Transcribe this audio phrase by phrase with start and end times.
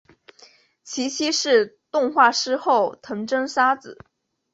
[0.83, 3.99] 其妻是动画师后藤真砂子。